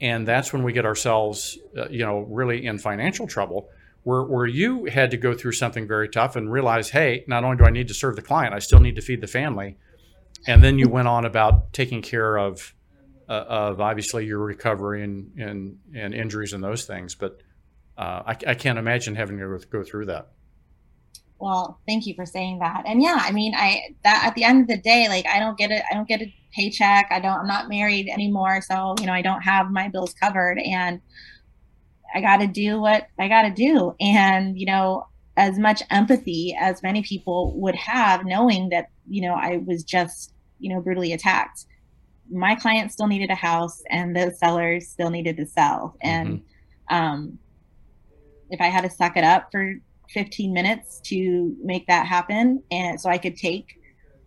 And 0.00 0.26
that's 0.26 0.52
when 0.52 0.62
we 0.62 0.72
get 0.72 0.84
ourselves, 0.84 1.58
uh, 1.76 1.88
you 1.88 2.04
know, 2.04 2.20
really 2.20 2.66
in 2.66 2.78
financial 2.78 3.26
trouble 3.26 3.68
where, 4.04 4.22
where 4.22 4.46
you 4.46 4.86
had 4.86 5.10
to 5.10 5.16
go 5.16 5.34
through 5.34 5.52
something 5.52 5.86
very 5.86 6.08
tough 6.08 6.36
and 6.36 6.50
realize, 6.50 6.90
hey, 6.90 7.24
not 7.26 7.44
only 7.44 7.56
do 7.56 7.64
I 7.64 7.70
need 7.70 7.88
to 7.88 7.94
serve 7.94 8.16
the 8.16 8.22
client, 8.22 8.54
I 8.54 8.58
still 8.58 8.80
need 8.80 8.94
to 8.94 9.02
feed 9.02 9.20
the 9.20 9.26
family. 9.26 9.76
And 10.46 10.62
then 10.62 10.78
you 10.78 10.88
went 10.88 11.08
on 11.08 11.24
about 11.24 11.72
taking 11.72 12.00
care 12.00 12.36
of 12.36 12.74
uh, 13.28 13.44
of 13.46 13.80
obviously 13.80 14.24
your 14.24 14.38
recovery 14.38 15.04
and, 15.04 15.30
and, 15.38 15.78
and 15.94 16.14
injuries 16.14 16.54
and 16.54 16.64
those 16.64 16.86
things. 16.86 17.14
But 17.14 17.42
uh, 17.98 18.22
I, 18.26 18.36
I, 18.46 18.54
can't 18.54 18.78
imagine 18.78 19.14
having 19.14 19.38
to 19.38 19.60
go 19.70 19.82
through 19.82 20.06
that. 20.06 20.28
Well, 21.38 21.78
thank 21.86 22.06
you 22.06 22.14
for 22.14 22.24
saying 22.24 22.60
that. 22.60 22.84
And 22.86 23.02
yeah, 23.02 23.18
I 23.20 23.32
mean, 23.32 23.54
I 23.54 23.94
that 24.02 24.24
at 24.24 24.34
the 24.34 24.44
end 24.44 24.62
of 24.62 24.68
the 24.68 24.78
day, 24.78 25.08
like 25.08 25.26
I 25.26 25.40
don't 25.40 25.58
get 25.58 25.70
it. 25.70 25.82
I 25.90 25.94
don't 25.94 26.08
get 26.08 26.22
a 26.22 26.34
paycheck. 26.52 27.08
I 27.10 27.20
don't. 27.20 27.40
I'm 27.40 27.46
not 27.46 27.68
married 27.68 28.08
anymore, 28.08 28.60
so 28.60 28.94
you 29.00 29.06
know, 29.06 29.12
I 29.12 29.22
don't 29.22 29.42
have 29.42 29.70
my 29.70 29.88
bills 29.88 30.14
covered, 30.14 30.58
and 30.58 31.00
I 32.14 32.20
got 32.20 32.38
to 32.38 32.46
do 32.46 32.80
what 32.80 33.08
I 33.18 33.28
got 33.28 33.42
to 33.42 33.50
do. 33.50 33.94
And 34.00 34.58
you 34.58 34.66
know, 34.66 35.06
as 35.36 35.58
much 35.58 35.82
empathy 35.90 36.56
as 36.58 36.82
many 36.82 37.02
people 37.02 37.58
would 37.60 37.76
have, 37.76 38.24
knowing 38.24 38.68
that 38.70 38.90
you 39.08 39.22
know 39.22 39.34
I 39.34 39.58
was 39.66 39.84
just 39.84 40.32
you 40.58 40.74
know 40.74 40.80
brutally 40.80 41.12
attacked 41.12 41.66
my 42.30 42.54
client 42.54 42.92
still 42.92 43.06
needed 43.06 43.30
a 43.30 43.34
house 43.34 43.82
and 43.90 44.14
the 44.14 44.34
sellers 44.38 44.88
still 44.88 45.10
needed 45.10 45.36
to 45.36 45.46
sell. 45.46 45.96
And 46.02 46.38
mm-hmm. 46.38 46.94
um, 46.94 47.38
if 48.50 48.60
I 48.60 48.66
had 48.66 48.82
to 48.82 48.90
suck 48.90 49.16
it 49.16 49.24
up 49.24 49.48
for 49.50 49.74
15 50.10 50.52
minutes 50.52 51.00
to 51.04 51.54
make 51.62 51.86
that 51.86 52.06
happen, 52.06 52.62
and 52.70 53.00
so 53.00 53.10
I 53.10 53.18
could 53.18 53.36
take, 53.36 53.77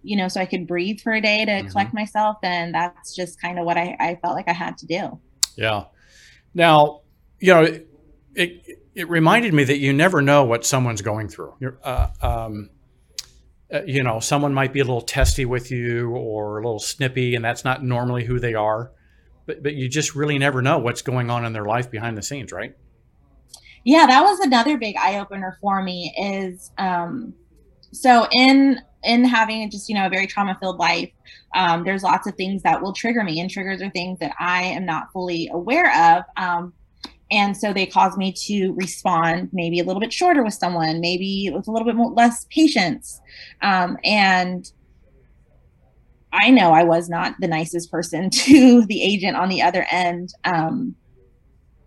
you 0.04 0.18
know, 0.18 0.28
so 0.28 0.42
I 0.42 0.46
could 0.46 0.68
breathe 0.68 1.00
for 1.02 1.14
a 1.14 1.22
day 1.22 1.46
to 1.46 1.52
mm-hmm. 1.52 1.68
collect 1.70 1.94
myself, 1.94 2.38
then 2.42 2.72
that's 2.72 3.16
just 3.16 3.42
kind 3.42 3.60
of 3.60 3.66
what 3.66 3.78
I, 3.78 3.96
I 4.00 4.20
felt 4.22 4.36
like 4.36 4.48
I 4.48 4.54
had 4.54 4.78
to 4.80 4.86
do. 4.86 5.20
Yeah. 5.56 5.86
Now, 6.54 7.02
you 7.40 7.54
know, 7.54 7.64
it, 7.64 7.88
it, 8.36 8.80
it 8.96 9.10
reminded 9.10 9.54
me 9.54 9.64
that 9.64 9.78
you 9.78 9.94
never 9.94 10.22
know 10.22 10.44
what 10.44 10.66
someone's 10.66 11.02
going 11.02 11.28
through. 11.28 11.54
Uh, 11.84 12.08
um, 12.22 12.70
uh, 13.74 13.82
you 13.86 14.04
know, 14.04 14.20
someone 14.20 14.54
might 14.54 14.74
be 14.74 14.80
a 14.80 14.84
little 14.84 15.02
testy 15.02 15.46
with 15.46 15.72
you 15.72 16.10
or 16.10 16.58
a 16.58 16.62
little 16.62 16.80
snippy, 16.80 17.36
and 17.36 17.46
that's 17.46 17.64
not 17.64 17.84
normally 17.84 18.26
who 18.26 18.40
they 18.40 18.54
are. 18.54 18.92
But 19.46 19.64
but 19.64 19.74
you 19.74 19.88
just 19.88 20.14
really 20.14 20.38
never 20.38 20.62
know 20.62 20.78
what's 20.78 21.02
going 21.02 21.30
on 21.30 21.46
in 21.46 21.54
their 21.54 21.66
life 21.66 21.90
behind 21.90 22.18
the 22.18 22.22
scenes, 22.22 22.52
right? 22.52 22.76
Yeah, 23.84 24.06
that 24.06 24.22
was 24.22 24.40
another 24.40 24.78
big 24.78 24.96
eye 24.98 25.20
opener 25.20 25.58
for 25.62 25.82
me. 25.82 26.14
Is 26.18 26.72
um, 26.78 27.34
so 27.94 28.28
in 28.32 28.80
in 29.04 29.24
having 29.24 29.70
just 29.70 29.90
you 29.90 29.96
know 29.96 30.06
a 30.06 30.10
very 30.10 30.28
trauma 30.28 30.58
filled 30.60 30.78
life, 30.78 31.12
um, 31.56 31.84
there's 31.84 32.04
lots 32.04 32.28
of 32.28 32.36
things 32.36 32.64
that 32.64 32.82
will 32.82 32.94
trigger 32.94 33.24
me, 33.24 33.40
and 33.40 33.50
triggers 33.50 33.82
are 33.82 33.90
things 33.90 34.20
that 34.20 34.34
I 34.40 34.64
am 34.64 34.86
not 34.86 35.12
fully 35.12 35.50
aware 35.52 36.18
of. 36.18 36.24
Um, 36.38 36.74
and 37.32 37.56
so 37.56 37.72
they 37.72 37.86
cause 37.86 38.18
me 38.18 38.34
to 38.34 38.74
respond 38.74 39.50
maybe 39.54 39.80
a 39.80 39.84
little 39.84 40.02
bit 40.02 40.12
shorter 40.14 40.44
with 40.44 40.54
someone 40.54 41.00
maybe 41.00 41.50
with 41.54 41.68
a 41.68 41.72
little 41.72 41.86
bit 41.86 41.96
more 41.96 42.12
less 42.12 42.46
patience 42.50 43.22
um, 43.62 43.98
and 44.04 44.72
i 46.34 46.52
know 46.52 46.72
i 46.72 46.84
was 46.84 47.10
not 47.10 47.34
the 47.40 47.48
nicest 47.48 47.90
person 47.90 48.30
to 48.32 48.86
the 48.86 49.02
agent 49.02 49.36
on 49.36 49.50
the 49.50 49.62
other 49.62 49.86
end 49.92 50.34
um, 50.44 50.96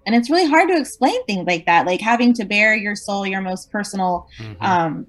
and 0.06 0.14
it's 0.14 0.28
really 0.28 0.48
hard 0.48 0.68
to 0.68 0.76
explain 0.76 1.24
things 1.26 1.46
like 1.46 1.66
that 1.66 1.86
like 1.86 2.00
having 2.00 2.32
to 2.32 2.44
bear 2.44 2.74
your 2.74 2.96
soul 2.96 3.26
your 3.26 3.40
most 3.40 3.70
personal 3.70 4.26
mm-hmm. 4.38 4.64
um, 4.64 5.06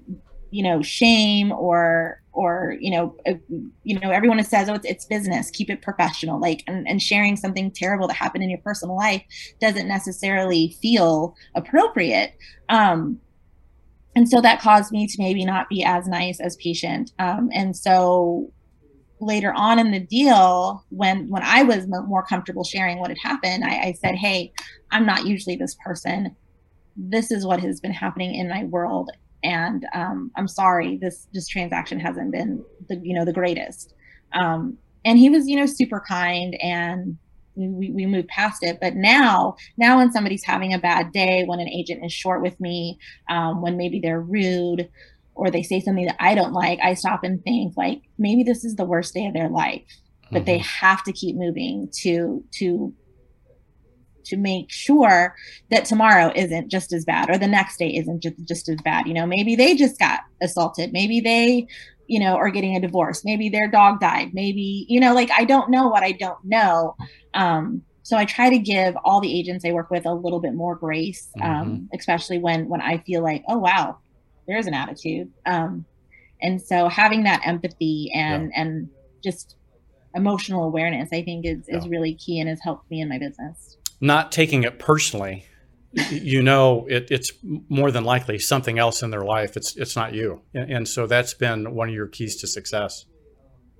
you 0.56 0.62
know 0.62 0.80
shame 0.80 1.52
or 1.52 2.22
or 2.32 2.76
you 2.80 2.90
know 2.90 3.14
uh, 3.26 3.34
you 3.84 4.00
know 4.00 4.10
everyone 4.10 4.42
says 4.42 4.70
oh 4.70 4.74
it's, 4.74 4.86
it's 4.86 5.04
business 5.04 5.50
keep 5.50 5.68
it 5.68 5.82
professional 5.82 6.40
like 6.40 6.62
and, 6.66 6.88
and 6.88 7.02
sharing 7.02 7.36
something 7.36 7.70
terrible 7.70 8.08
that 8.08 8.14
happened 8.14 8.42
in 8.42 8.48
your 8.48 8.60
personal 8.60 8.96
life 8.96 9.22
doesn't 9.60 9.86
necessarily 9.86 10.74
feel 10.80 11.34
appropriate 11.54 12.32
um 12.70 13.20
and 14.14 14.26
so 14.30 14.40
that 14.40 14.58
caused 14.62 14.92
me 14.92 15.06
to 15.06 15.16
maybe 15.18 15.44
not 15.44 15.68
be 15.68 15.84
as 15.84 16.08
nice 16.08 16.40
as 16.40 16.56
patient 16.56 17.12
um 17.18 17.50
and 17.52 17.76
so 17.76 18.50
later 19.20 19.52
on 19.54 19.78
in 19.78 19.90
the 19.90 20.00
deal 20.00 20.82
when 20.88 21.28
when 21.28 21.42
i 21.42 21.62
was 21.62 21.86
more 21.86 22.24
comfortable 22.24 22.64
sharing 22.64 22.98
what 22.98 23.10
had 23.10 23.18
happened 23.22 23.62
I, 23.62 23.88
I 23.88 23.92
said 24.00 24.14
hey 24.14 24.54
i'm 24.90 25.04
not 25.04 25.26
usually 25.26 25.56
this 25.56 25.76
person. 25.84 26.34
This 26.98 27.30
is 27.30 27.44
what 27.44 27.60
has 27.60 27.78
been 27.78 27.92
happening 27.92 28.34
in 28.34 28.48
my 28.48 28.64
world 28.64 29.10
and 29.46 29.86
um, 29.94 30.30
I'm 30.36 30.48
sorry, 30.48 30.96
this 30.96 31.28
this 31.32 31.46
transaction 31.46 32.00
hasn't 32.00 32.32
been 32.32 32.64
the 32.88 32.96
you 33.02 33.14
know 33.14 33.24
the 33.24 33.32
greatest. 33.32 33.94
Um, 34.32 34.76
and 35.04 35.18
he 35.18 35.30
was 35.30 35.48
you 35.48 35.56
know 35.56 35.66
super 35.66 36.00
kind 36.06 36.54
and 36.60 37.16
we, 37.54 37.90
we 37.90 38.04
moved 38.04 38.28
past 38.28 38.62
it 38.62 38.76
but 38.82 38.94
now 38.94 39.56
now 39.78 39.96
when 39.96 40.12
somebody's 40.12 40.44
having 40.44 40.74
a 40.74 40.78
bad 40.78 41.10
day 41.12 41.44
when 41.46 41.60
an 41.60 41.68
agent 41.68 42.04
is 42.04 42.12
short 42.12 42.42
with 42.42 42.60
me 42.60 42.98
um, 43.30 43.62
when 43.62 43.78
maybe 43.78 43.98
they're 43.98 44.20
rude 44.20 44.90
or 45.34 45.50
they 45.50 45.62
say 45.62 45.80
something 45.80 46.04
that 46.04 46.16
i 46.20 46.34
don't 46.34 46.52
like 46.52 46.78
i 46.82 46.92
stop 46.92 47.24
and 47.24 47.42
think 47.44 47.74
like 47.76 48.02
maybe 48.18 48.42
this 48.42 48.62
is 48.62 48.76
the 48.76 48.84
worst 48.84 49.14
day 49.14 49.26
of 49.26 49.32
their 49.32 49.48
life 49.48 49.82
but 50.30 50.40
mm-hmm. 50.40 50.46
they 50.46 50.58
have 50.58 51.02
to 51.02 51.12
keep 51.12 51.34
moving 51.36 51.88
to 51.92 52.44
to 52.50 52.92
to 54.26 54.36
make 54.36 54.70
sure 54.70 55.34
that 55.70 55.84
tomorrow 55.84 56.32
isn't 56.34 56.70
just 56.70 56.92
as 56.92 57.04
bad 57.04 57.30
or 57.30 57.38
the 57.38 57.46
next 57.46 57.78
day 57.78 57.94
isn't 57.94 58.22
just, 58.22 58.44
just 58.44 58.68
as 58.68 58.80
bad. 58.82 59.06
You 59.06 59.14
know, 59.14 59.26
maybe 59.26 59.56
they 59.56 59.74
just 59.74 59.98
got 59.98 60.20
assaulted. 60.42 60.92
Maybe 60.92 61.20
they, 61.20 61.66
you 62.06 62.20
know, 62.20 62.36
are 62.36 62.50
getting 62.50 62.76
a 62.76 62.80
divorce. 62.80 63.24
Maybe 63.24 63.48
their 63.48 63.68
dog 63.68 64.00
died. 64.00 64.34
Maybe, 64.34 64.86
you 64.88 65.00
know, 65.00 65.14
like 65.14 65.30
I 65.36 65.44
don't 65.44 65.70
know 65.70 65.88
what 65.88 66.02
I 66.02 66.12
don't 66.12 66.44
know. 66.44 66.96
Um, 67.34 67.82
so 68.02 68.16
I 68.16 68.24
try 68.24 68.50
to 68.50 68.58
give 68.58 68.96
all 69.04 69.20
the 69.20 69.36
agents 69.36 69.64
I 69.64 69.72
work 69.72 69.90
with 69.90 70.06
a 70.06 70.14
little 70.14 70.38
bit 70.38 70.54
more 70.54 70.76
grace, 70.76 71.28
um, 71.42 71.50
mm-hmm. 71.50 71.84
especially 71.98 72.38
when 72.38 72.68
when 72.68 72.80
I 72.80 72.98
feel 72.98 73.22
like, 73.22 73.42
oh 73.48 73.58
wow, 73.58 73.98
there's 74.46 74.66
an 74.66 74.74
attitude. 74.74 75.32
Um, 75.44 75.84
and 76.40 76.62
so 76.62 76.88
having 76.88 77.24
that 77.24 77.40
empathy 77.44 78.12
and 78.14 78.52
yeah. 78.54 78.62
and 78.62 78.88
just 79.24 79.56
emotional 80.14 80.64
awareness, 80.64 81.08
I 81.12 81.22
think 81.22 81.44
is 81.44 81.68
is 81.68 81.88
really 81.88 82.14
key 82.14 82.38
and 82.38 82.48
has 82.48 82.60
helped 82.62 82.88
me 82.90 83.00
in 83.00 83.08
my 83.08 83.18
business 83.18 83.76
not 84.00 84.32
taking 84.32 84.64
it 84.64 84.78
personally, 84.78 85.46
you 86.10 86.42
know 86.42 86.86
it, 86.88 87.10
it's 87.10 87.32
more 87.68 87.90
than 87.90 88.04
likely 88.04 88.38
something 88.38 88.78
else 88.78 89.02
in 89.02 89.10
their 89.10 89.24
life. 89.24 89.56
It's 89.56 89.76
it's 89.76 89.96
not 89.96 90.14
you, 90.14 90.42
and, 90.54 90.70
and 90.70 90.88
so 90.88 91.06
that's 91.06 91.34
been 91.34 91.74
one 91.74 91.88
of 91.88 91.94
your 91.94 92.06
keys 92.06 92.36
to 92.36 92.46
success. 92.46 93.06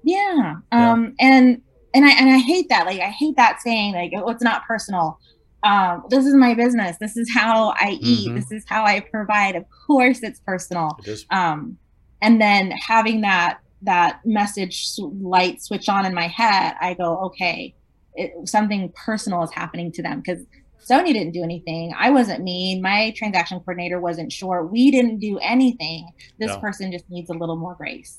Yeah, 0.02 0.56
um, 0.73 1.14
yeah. 1.18 1.26
and 1.26 1.62
and 1.94 2.04
I 2.04 2.11
and 2.11 2.30
I 2.30 2.38
hate 2.38 2.68
that. 2.70 2.87
Like 2.87 3.00
I 3.00 3.11
hate 3.11 3.37
that 3.37 3.61
saying 3.61 3.94
like 3.94 4.12
oh, 4.16 4.28
it's 4.30 4.42
not 4.42 4.64
personal. 4.66 5.18
Um, 5.62 6.04
this 6.11 6.25
is 6.26 6.35
my 6.35 6.54
business. 6.54 6.96
This 7.00 7.16
is 7.16 7.30
how 7.32 7.75
I 7.76 7.99
eat. 8.00 8.28
Mm-hmm. 8.28 8.37
This 8.37 8.52
is 8.52 8.64
how 8.68 8.85
I 8.85 9.00
provide. 9.00 9.56
Of 9.56 9.64
course, 9.87 10.23
it's 10.23 10.40
personal. 10.40 10.96
It 11.00 11.08
is. 11.08 11.26
Um, 11.30 11.76
and 12.23 12.40
then 12.40 12.70
having 12.70 13.23
that 13.23 13.58
that 13.82 14.20
message 14.25 14.88
light 14.99 15.62
switch 15.62 15.88
on 15.88 16.06
in 16.06 16.14
my 16.14 16.28
head, 16.28 16.75
I 16.80 16.94
go, 16.94 17.18
okay, 17.26 17.75
it, 18.16 18.49
something 18.49 18.92
personal 18.94 19.42
is 19.42 19.50
happening 19.52 19.92
to 19.92 20.02
them 20.02 20.20
because 20.20 20.44
Sonia 20.78 21.12
didn't 21.12 21.32
do 21.32 21.42
anything. 21.42 21.94
I 21.99 22.11
wasn't 22.11 22.42
mean. 22.42 22.80
My 22.80 23.12
transaction 23.16 23.58
coordinator 23.61 24.00
wasn't 24.00 24.32
sure. 24.32 24.64
We 24.64 24.90
didn't 24.90 25.18
do 25.18 25.38
anything. 25.38 26.08
This 26.38 26.50
yeah. 26.50 26.58
person 26.58 26.92
just 26.92 27.08
needs 27.11 27.30
a 27.30 27.35
little 27.35 27.56
more 27.56 27.75
grace. 27.75 28.18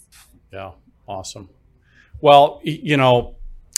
Yeah, 0.52 0.72
awesome. 1.08 1.50
Well, 2.20 2.60
you 2.64 2.98
know, 2.98 3.36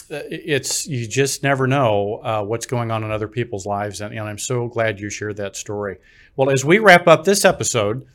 it's 0.09 0.87
you 0.87 1.07
just 1.07 1.43
never 1.43 1.67
know 1.67 2.21
uh, 2.23 2.43
what's 2.43 2.65
going 2.65 2.89
on 2.89 3.03
in 3.03 3.11
other 3.11 3.27
people's 3.27 3.65
lives, 3.65 4.01
and, 4.01 4.13
and 4.13 4.27
I'm 4.27 4.37
so 4.39 4.67
glad 4.67 4.99
you 4.99 5.09
shared 5.09 5.37
that 5.37 5.55
story. 5.55 5.97
Well, 6.35 6.49
as 6.49 6.65
we 6.65 6.79
wrap 6.79 7.07
up 7.07 7.25
this 7.25 7.45
episode, 7.45 8.07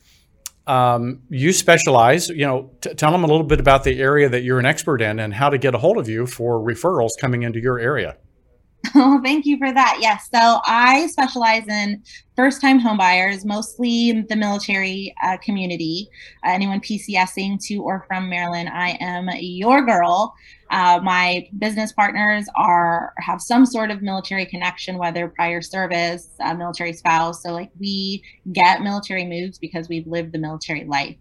um, 0.67 1.23
you 1.29 1.53
specialize. 1.53 2.29
You 2.29 2.47
know, 2.47 2.71
t- 2.81 2.95
tell 2.95 3.13
them 3.13 3.25
a 3.25 3.27
little 3.27 3.47
bit 3.47 3.61
about 3.61 3.85
the 3.85 4.01
area 4.01 4.29
that 4.29 4.43
you're 4.43 4.59
an 4.59 4.67
expert 4.67 5.01
in 5.03 5.19
and 5.19 5.35
how 5.35 5.51
to 5.51 5.59
get 5.59 5.75
a 5.75 5.79
hold 5.79 5.99
of 5.99 6.09
you 6.09 6.27
for 6.27 6.59
referrals 6.59 7.11
coming 7.21 7.43
into 7.43 7.61
your 7.61 7.79
area. 7.79 8.17
Oh, 8.95 9.21
thank 9.23 9.47
you 9.47 9.57
for 9.59 9.73
that. 9.73 9.99
Yes. 10.01 10.29
So 10.33 10.61
I 10.67 11.07
specialize 11.07 11.67
in 11.69 12.03
first 12.37 12.61
time 12.61 12.81
homebuyers, 12.81 13.45
mostly 13.45 14.23
the 14.29 14.37
military 14.37 15.15
uh, 15.23 15.37
community. 15.39 16.09
Uh, 16.45 16.51
anyone 16.51 16.81
PCSing 16.81 17.59
to 17.67 17.77
or 17.77 18.05
from 18.07 18.29
Maryland, 18.29 18.69
I 18.69 18.97
am 19.01 19.29
your 19.41 19.85
girl. 19.85 20.35
Uh, 20.71 21.01
my 21.03 21.47
business 21.59 21.93
partners 21.93 22.47
are 22.57 23.15
have 23.19 23.41
some 23.41 23.65
sort 23.65 23.91
of 23.91 24.03
military 24.03 24.47
connection, 24.47 24.99
whether 24.99 25.29
prior 25.29 25.63
service, 25.63 26.29
military 26.57 26.93
spouse. 26.93 27.43
So 27.43 27.53
like 27.53 27.71
we 27.79 28.23
get 28.53 28.83
military 28.83 29.25
moves 29.25 29.59
because 29.59 29.89
we've 29.89 30.07
lived 30.07 30.33
the 30.33 30.39
military 30.39 30.85
life. 30.85 31.17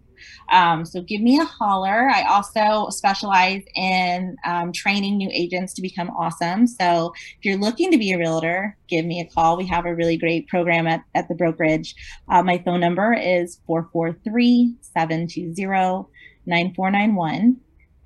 Um, 0.50 0.84
so 0.84 1.02
give 1.02 1.20
me 1.20 1.38
a 1.38 1.44
holler. 1.44 2.08
I 2.10 2.24
also 2.24 2.88
specialize 2.90 3.62
in 3.74 4.36
um, 4.44 4.72
training 4.72 5.16
new 5.16 5.30
agents 5.32 5.74
to 5.74 5.82
become 5.82 6.10
awesome. 6.10 6.66
So 6.66 7.12
if 7.38 7.44
you're 7.44 7.58
looking 7.58 7.90
to 7.90 7.98
be 7.98 8.12
a 8.12 8.18
realtor, 8.18 8.76
give 8.88 9.04
me 9.04 9.20
a 9.20 9.26
call. 9.26 9.56
We 9.56 9.66
have 9.66 9.86
a 9.86 9.94
really 9.94 10.16
great 10.16 10.48
program 10.48 10.86
at, 10.86 11.02
at 11.14 11.28
the 11.28 11.34
brokerage. 11.34 11.94
Uh, 12.28 12.42
my 12.42 12.58
phone 12.58 12.80
number 12.80 13.14
is 13.14 13.60
443 13.66 14.74
720 14.80 16.08
9491. 16.46 17.56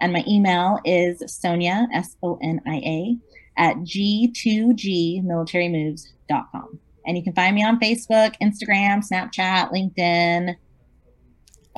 And 0.01 0.13
my 0.13 0.23
email 0.29 0.79
is 0.85 1.25
Sonia, 1.27 1.89
S 1.93 2.17
O 2.23 2.39
N 2.41 2.61
I 2.67 2.77
A, 2.77 3.19
at 3.57 3.75
g2gmilitarymoves.com. 3.79 6.79
And 7.07 7.17
you 7.17 7.25
can 7.25 7.33
find 7.33 7.57
me 7.57 7.65
on 7.65 7.81
Facebook, 7.81 8.37
Instagram, 8.41 9.03
Snapchat, 9.03 9.73
LinkedIn, 9.73 10.55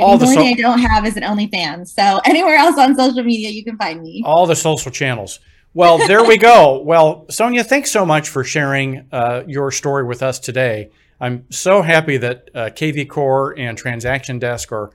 all 0.00 0.18
the, 0.18 0.24
the 0.24 0.30
only 0.30 0.36
so- 0.36 0.42
thing 0.42 0.64
I 0.64 0.68
don't 0.68 0.78
have 0.78 1.06
is 1.06 1.16
an 1.16 1.22
OnlyFans. 1.22 1.88
So 1.88 2.20
anywhere 2.24 2.56
else 2.56 2.78
on 2.78 2.96
social 2.96 3.22
media, 3.22 3.50
you 3.50 3.64
can 3.64 3.76
find 3.76 4.02
me. 4.02 4.22
All 4.24 4.46
the 4.46 4.56
social 4.56 4.90
channels. 4.90 5.40
Well, 5.72 5.98
there 5.98 6.24
we 6.24 6.36
go. 6.36 6.82
Well, 6.90 7.26
Sonia, 7.30 7.62
thanks 7.62 7.92
so 7.92 8.04
much 8.04 8.28
for 8.28 8.42
sharing 8.42 9.06
uh, 9.12 9.44
your 9.46 9.70
story 9.70 10.04
with 10.04 10.22
us 10.22 10.38
today. 10.40 10.90
I'm 11.20 11.44
so 11.50 11.82
happy 11.82 12.16
that 12.16 12.48
uh, 12.54 12.58
kvCORE 12.70 13.54
and 13.58 13.78
Transaction 13.78 14.38
Desk 14.38 14.72
are 14.72 14.90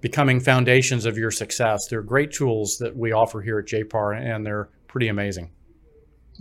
becoming 0.00 0.40
foundations 0.40 1.06
of 1.06 1.16
your 1.16 1.30
success. 1.30 1.86
They're 1.86 2.02
great 2.02 2.32
tools 2.32 2.76
that 2.78 2.94
we 2.96 3.12
offer 3.12 3.40
here 3.40 3.60
at 3.60 3.66
JPAR, 3.66 4.20
and 4.20 4.44
they're 4.44 4.68
pretty 4.88 5.08
amazing. 5.08 5.50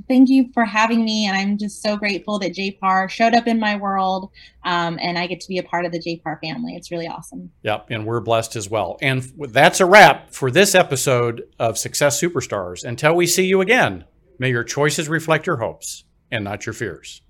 Thank 0.07 0.29
you 0.29 0.49
for 0.53 0.65
having 0.65 1.03
me, 1.03 1.25
and 1.25 1.35
I'm 1.35 1.57
just 1.57 1.81
so 1.81 1.97
grateful 1.97 2.39
that 2.39 2.53
JPAR 2.53 3.09
showed 3.09 3.33
up 3.33 3.47
in 3.47 3.59
my 3.59 3.75
world, 3.75 4.29
um, 4.63 4.97
and 5.01 5.17
I 5.17 5.27
get 5.27 5.39
to 5.41 5.47
be 5.47 5.57
a 5.57 5.63
part 5.63 5.85
of 5.85 5.91
the 5.91 5.99
JPAR 5.99 6.39
family. 6.41 6.75
It's 6.75 6.91
really 6.91 7.07
awesome. 7.07 7.51
Yep, 7.63 7.87
and 7.89 8.05
we're 8.05 8.21
blessed 8.21 8.55
as 8.55 8.69
well. 8.69 8.97
And 9.01 9.31
that's 9.37 9.79
a 9.79 9.85
wrap 9.85 10.31
for 10.33 10.51
this 10.51 10.75
episode 10.75 11.43
of 11.59 11.77
Success 11.77 12.21
Superstars. 12.21 12.83
Until 12.83 13.15
we 13.15 13.27
see 13.27 13.45
you 13.45 13.61
again, 13.61 14.05
may 14.39 14.49
your 14.49 14.63
choices 14.63 15.09
reflect 15.09 15.45
your 15.45 15.57
hopes 15.57 16.03
and 16.31 16.43
not 16.43 16.65
your 16.65 16.73
fears. 16.73 17.21